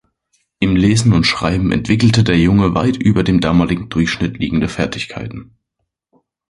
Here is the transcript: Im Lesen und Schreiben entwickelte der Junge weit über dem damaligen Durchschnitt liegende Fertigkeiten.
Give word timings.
Im 0.57 0.75
Lesen 0.75 1.13
und 1.13 1.25
Schreiben 1.25 1.71
entwickelte 1.71 2.23
der 2.23 2.39
Junge 2.39 2.73
weit 2.73 2.97
über 2.97 3.23
dem 3.23 3.39
damaligen 3.39 3.87
Durchschnitt 3.89 4.39
liegende 4.39 4.67
Fertigkeiten. 4.67 5.59